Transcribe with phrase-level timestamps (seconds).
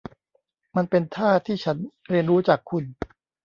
[0.75, 1.77] มันเป็นท่าที่ฉัน
[2.09, 2.83] เรียนรู้จากคุณ